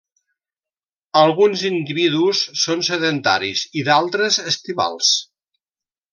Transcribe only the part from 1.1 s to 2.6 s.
Alguns individus